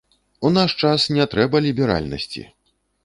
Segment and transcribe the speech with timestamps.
[0.47, 2.47] У наш час не трэба ліберальнасці.